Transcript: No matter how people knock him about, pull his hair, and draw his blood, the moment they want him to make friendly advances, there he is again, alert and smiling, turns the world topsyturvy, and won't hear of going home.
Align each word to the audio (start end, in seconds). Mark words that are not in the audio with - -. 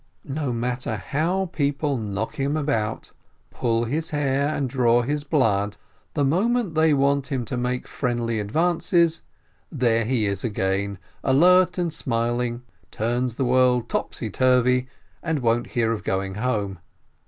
No 0.25 0.51
matter 0.51 0.95
how 0.97 1.45
people 1.53 1.95
knock 1.95 2.37
him 2.37 2.57
about, 2.57 3.11
pull 3.51 3.83
his 3.85 4.09
hair, 4.09 4.47
and 4.47 4.67
draw 4.67 5.03
his 5.03 5.23
blood, 5.23 5.77
the 6.15 6.25
moment 6.25 6.73
they 6.73 6.91
want 6.91 7.27
him 7.31 7.45
to 7.45 7.55
make 7.55 7.87
friendly 7.87 8.39
advances, 8.39 9.21
there 9.71 10.03
he 10.03 10.25
is 10.25 10.43
again, 10.43 10.97
alert 11.23 11.77
and 11.77 11.93
smiling, 11.93 12.63
turns 12.89 13.35
the 13.35 13.45
world 13.45 13.89
topsyturvy, 13.89 14.87
and 15.21 15.41
won't 15.43 15.67
hear 15.67 15.91
of 15.91 16.03
going 16.03 16.33
home. 16.33 16.79